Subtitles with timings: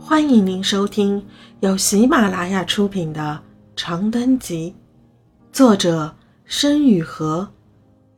[0.00, 1.26] 欢迎您收听
[1.60, 3.42] 由喜马拉雅出品的
[3.76, 4.74] 《长灯集》，
[5.54, 7.48] 作者申雨禾，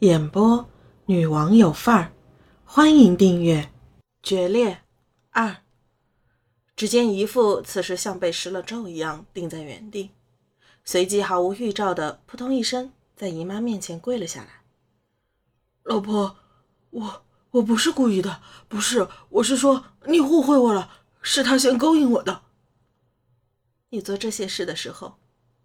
[0.00, 0.68] 演播
[1.06, 2.12] 女王有范儿。
[2.64, 3.62] 欢迎订阅
[4.22, 4.78] 《决裂
[5.30, 5.48] 二》。
[6.76, 10.10] 只见姨父此时像被施了咒一样定在原地，
[10.84, 14.62] 随即毫无预兆的扑通一声在姨妈面前跪了下来
[15.82, 16.36] ：“老婆，
[16.90, 20.90] 我我不是故意的，不是，我是说你误会我了。”
[21.22, 22.42] 是他先勾引我的。
[23.90, 25.18] 你做这些事的时候，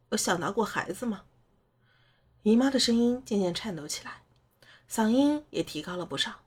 [0.10, 1.24] 有想到过孩子吗？
[2.44, 4.24] 姨妈的声音渐渐颤抖起来，
[4.90, 6.42] 嗓音也提高了不少。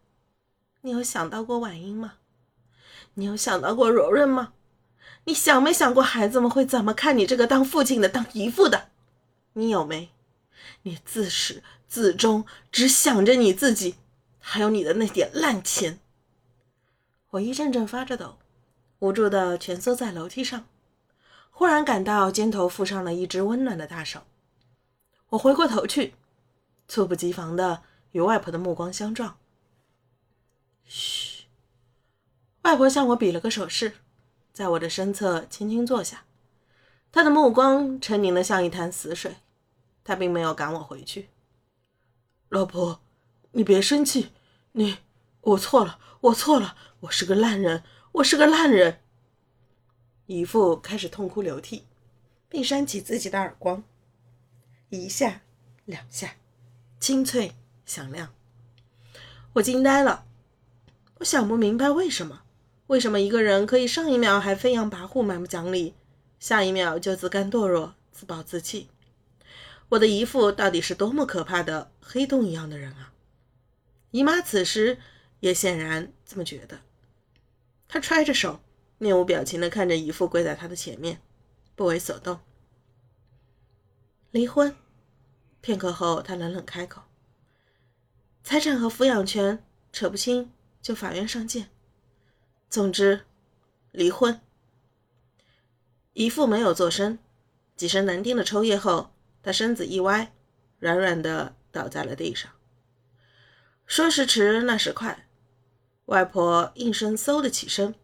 [0.83, 2.15] 你有想到过婉英吗？
[3.15, 4.53] 你有想到过柔润吗？
[5.25, 8.91] 你想没想过孩子们会怎么看你这个当父亲的、当姨父的？
[9.55, 10.11] 你有没？
[10.83, 13.97] 你自始至终只想着你自己，
[14.39, 15.99] 还有你的那点烂钱。
[17.31, 18.39] 我一阵阵发着抖。
[19.01, 20.67] 无助的蜷缩在楼梯上，
[21.51, 24.23] 忽然感到肩头附上了一只温暖的大手。
[25.31, 26.15] 我回过头去，
[26.89, 29.39] 猝不及防的与外婆的目光相撞。
[30.85, 31.45] 嘘，
[32.63, 33.95] 外婆向我比了个手势，
[34.53, 36.25] 在我的身侧轻轻坐下。
[37.13, 39.37] 她的目光沉凝的像一潭死水，
[40.03, 41.29] 她并没有赶我回去。
[42.49, 43.01] 老婆，
[43.53, 44.33] 你别生气，
[44.73, 44.99] 你，
[45.43, 47.85] 我错了，我错了，我是个烂人。
[48.13, 49.01] 我是个烂人。
[50.27, 51.85] 姨父开始痛哭流涕，
[52.49, 53.85] 并扇起自己的耳光，
[54.89, 55.43] 一下，
[55.85, 56.37] 两下，
[56.99, 57.53] 清脆
[57.85, 58.35] 响亮。
[59.55, 60.27] 我惊呆了，
[61.19, 62.43] 我想不明白为什么，
[62.89, 65.95] 为什么一个人可以上一秒还飞扬跋扈、蛮不讲理，
[66.41, 68.89] 下一秒就自甘堕落、自暴自弃？
[69.91, 73.13] 我的姨父到底是多么可怕的黑洞一样的人啊！
[74.11, 74.99] 姨妈此时
[75.41, 76.81] 也显然这么觉得。
[77.89, 78.61] 他揣着手，
[78.99, 81.21] 面无表情地看着姨父跪在他的前面，
[81.75, 82.39] 不为所动。
[84.31, 84.77] 离婚。
[85.61, 87.03] 片刻后，他冷冷开口
[88.45, 91.71] ：“财产和抚养权扯不清，就法院上见。
[92.71, 93.23] 总之，
[93.91, 94.41] 离婚。”
[96.15, 97.19] 姨父没有作声，
[97.75, 99.13] 几声难听的抽噎后，
[99.43, 100.33] 他身子一歪，
[100.79, 102.53] 软软的倒在了地上。
[103.87, 105.28] 说时迟，那时快。
[106.09, 107.95] 外婆应声嗖的起身，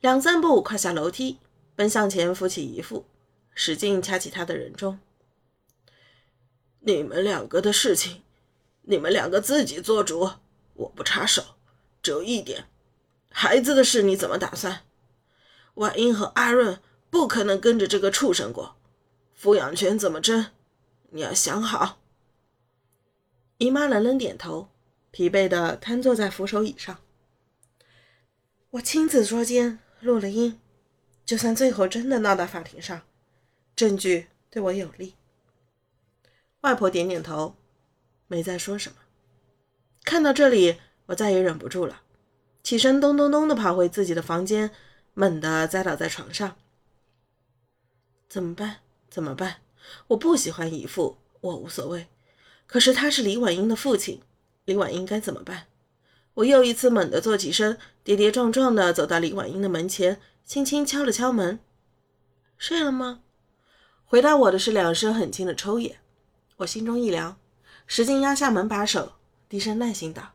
[0.00, 1.38] 两三步跨下楼梯，
[1.76, 3.04] 奔向前扶起姨父，
[3.54, 4.98] 使劲掐起他的人中。
[6.80, 8.22] 你们两个的事情，
[8.82, 10.32] 你们两个自己做主，
[10.74, 11.44] 我不插手。
[12.02, 12.64] 只有一点，
[13.30, 14.80] 孩子的事你怎么打算？
[15.74, 18.74] 婉英和阿润不可能跟着这个畜生过，
[19.40, 20.46] 抚养权怎么争？
[21.10, 22.00] 你要想好。
[23.58, 24.70] 姨妈冷冷点头，
[25.12, 26.98] 疲惫的瘫坐在扶手椅上。
[28.78, 30.60] 我亲自捉奸录了音，
[31.26, 33.02] 就算最后真的闹到法庭上，
[33.74, 35.14] 证据对我有利。
[36.60, 37.56] 外婆点点头，
[38.28, 38.98] 没再说什么。
[40.04, 42.02] 看到这里，我再也忍不住了，
[42.62, 44.70] 起身咚咚咚的跑回自己的房间，
[45.12, 46.56] 猛地栽倒在床上。
[48.28, 48.76] 怎么办？
[49.10, 49.56] 怎么办？
[50.06, 52.06] 我不喜欢姨父，我无所谓。
[52.68, 54.22] 可是他是李婉英的父亲，
[54.66, 55.66] 李婉英该怎么办？
[56.38, 61.58] 我又一次猛地坐起身，跌跌撞撞地走到李婉英的门前，轻轻敲了敲门。
[62.56, 63.22] 睡了吗？
[64.04, 65.98] 回答我的是两声很轻的抽噎。
[66.58, 67.36] 我心中一凉，
[67.88, 69.14] 使劲压下门把手，
[69.48, 70.30] 低声耐心道：“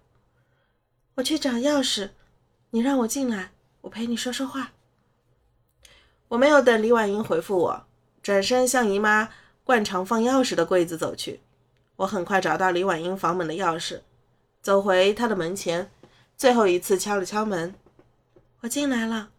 [1.16, 2.10] 我去找钥匙，
[2.72, 4.74] 你让我进来，我陪你说说话。”
[6.28, 7.86] 我没有等李婉英回复我，
[8.22, 9.30] 转身向姨妈
[9.64, 11.40] 惯常放钥匙的柜子走去。
[11.96, 14.02] 我很快找到李婉英房门的钥匙。
[14.62, 15.92] 走回她的门前，
[16.38, 17.76] 最后一次敲了敲门。
[18.62, 19.32] 我进来了。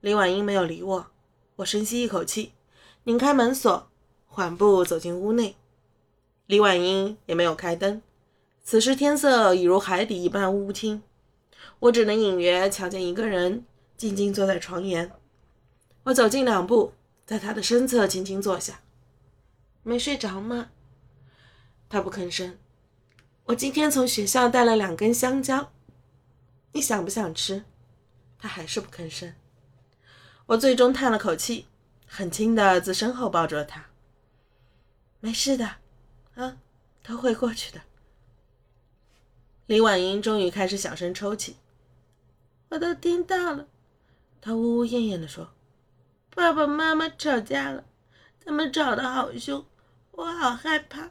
[0.00, 1.06] 李婉英没有理我。
[1.56, 2.52] 我深吸一口气，
[3.04, 3.88] 拧开门锁，
[4.26, 5.54] 缓步走进屋内。
[6.46, 8.02] 李婉英也没有开灯。
[8.64, 11.02] 此时天色已如海底一般乌青，
[11.80, 13.64] 我只能隐约瞧见一个人
[13.96, 15.12] 静静坐在床沿。
[16.04, 16.94] 我走近两步，
[17.26, 18.80] 在他的身侧轻轻坐下。
[19.82, 20.70] 没睡着吗？
[21.88, 22.56] 他不吭声。
[23.46, 25.72] 我今天从学校带了两根香蕉，
[26.72, 27.64] 你想不想吃？
[28.38, 29.34] 他还是不吭声。
[30.46, 31.66] 我最终叹了口气，
[32.06, 33.86] 很轻的自身后抱住了他。
[35.20, 35.76] 没事的，
[36.34, 36.56] 啊，
[37.02, 37.80] 都会过去的。
[39.66, 41.56] 李婉莹终于开始小声抽泣，
[42.68, 43.66] 我都听到了。
[44.40, 45.52] 她呜呜咽咽地说
[46.34, 47.84] ：“爸爸妈妈吵架了，
[48.44, 49.64] 他们吵得好凶，
[50.12, 51.10] 我好害怕。”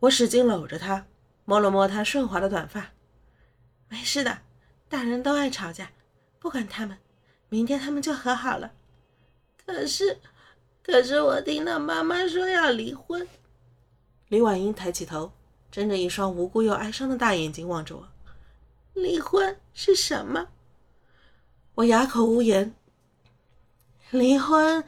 [0.00, 1.06] 我使劲搂着他，
[1.44, 2.90] 摸了摸他顺滑的短发。
[3.88, 4.38] 没事的，
[4.88, 5.90] 大人都爱吵架，
[6.38, 6.96] 不管他们，
[7.48, 8.72] 明天他们就和好了。
[9.66, 10.18] 可是，
[10.82, 13.26] 可是我听到妈妈说要离婚。
[14.28, 15.32] 李婉英抬起头，
[15.70, 18.08] 睁着一双无辜又哀伤的大眼睛望着我。
[18.94, 20.48] 离婚是什么？
[21.74, 22.74] 我哑口无言。
[24.10, 24.82] 离婚，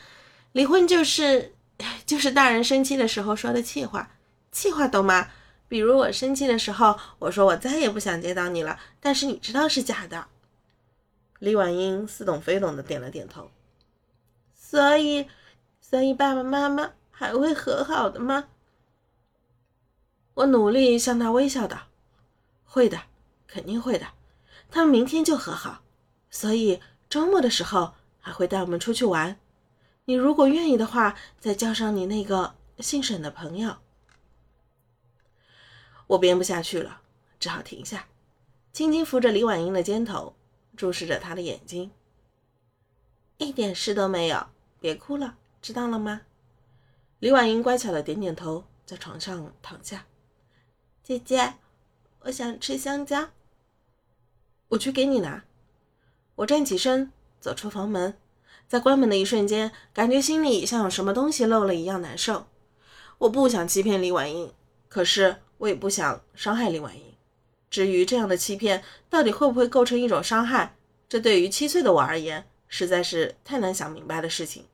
[0.52, 1.54] 离婚就是，
[2.06, 4.16] 就是大人生气的时候说的气话。
[4.52, 5.30] 气话懂吗？
[5.66, 10.26] 比如我生气的时候，我说我再也不想见到你了，但是你知道是假的。
[11.38, 13.50] 李婉英似懂非懂的点了点头。
[14.54, 15.26] 所以，
[15.80, 18.48] 所以爸爸妈妈还会和好的吗？
[20.34, 21.88] 我努力向他微笑道
[22.64, 23.00] ：“会的，
[23.46, 24.06] 肯定会的。
[24.70, 25.82] 他们明天就和好，
[26.30, 29.38] 所以周末的时候还会带我们出去玩。
[30.04, 33.76] 你如果愿意的话，再叫上你那个姓沈的朋友。”
[36.12, 37.00] 我编不下去了，
[37.40, 38.06] 只好停下，
[38.70, 40.34] 轻轻扶着李婉英的肩头，
[40.76, 41.90] 注视着她的眼睛。
[43.38, 44.46] 一点事都没有，
[44.78, 46.22] 别哭了，知道了吗？
[47.20, 50.04] 李婉英乖巧的点点头，在床上躺下。
[51.02, 51.54] 姐姐，
[52.20, 53.30] 我想吃香蕉。
[54.68, 55.44] 我去给你拿。
[56.34, 57.10] 我站起身，
[57.40, 58.18] 走出房门，
[58.68, 62.48] 在关门的一瞬间，感觉心里像有什么东西漏了一样难受。
[63.16, 64.52] 我不想欺骗李婉英，
[64.90, 67.14] 可是我也不想伤害林婉莹。
[67.70, 70.74] 至于这样的欺骗到底会不会构成一种伤害，
[71.08, 74.66] 这对于七岁的我而言，实在是太难想明白的事情。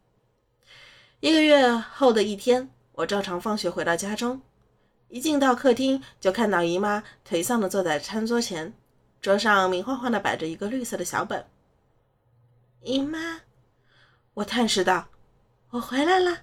[1.21, 4.41] 一个月后的一天，我照常放学回到家中。
[5.11, 8.73] 一进到客厅，就看到姨妈颓丧地坐在餐桌前，
[9.21, 11.45] 桌上明晃晃地摆着一个绿色的小本。
[12.81, 13.43] 姨妈，
[14.33, 15.09] 我探视道
[15.71, 16.39] ：“我回来了。”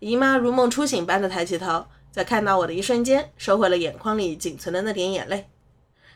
[0.00, 5.48] 姨妈如梦初醒般的抬起头，在看到我的一瞬间，收回了眼眶里仅存的那点眼泪。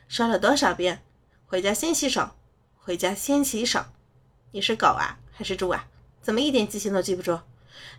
[0.09, 1.03] 说了多少遍，
[1.47, 2.31] 回家先洗手，
[2.79, 3.85] 回家先洗手。
[4.51, 5.87] 你是狗啊，还是猪啊？
[6.21, 7.41] 怎么一点记性都记不住？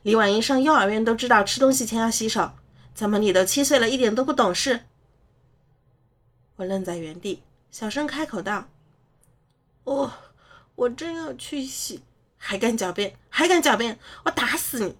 [0.02, 2.52] 李婉英上幼儿园都知道吃东西前要洗手。
[2.94, 4.82] 怎么你都七岁了，一点都不懂事？
[6.58, 7.42] 我愣在原地，
[7.72, 8.68] 小声开口道
[9.84, 10.14] ：“我，
[10.76, 12.04] 我正要去洗，
[12.38, 14.96] 还敢狡辩，还敢狡辩，我打死你！”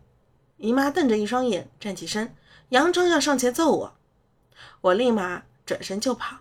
[0.58, 2.36] 姨妈瞪着一双眼，站起身，
[2.74, 3.94] 佯装要上前揍我。
[4.82, 6.38] 我立马转身就跑，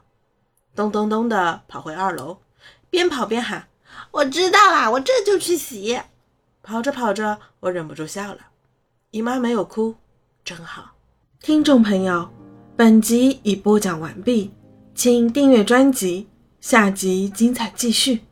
[0.75, 2.39] 咚咚咚的跑回二楼，
[2.89, 3.69] 边跑边喊
[4.11, 6.01] ：“我知道啦，我这就去洗。”
[6.65, 8.39] 跑着跑着，我忍不住笑了。
[9.11, 9.97] 姨妈没有哭，
[10.43, 10.93] 真好。
[11.43, 12.31] 听众朋友，
[12.77, 14.55] 本集已播讲完毕，
[14.95, 16.29] 请订阅专辑，
[16.63, 18.23] 下集精彩继续。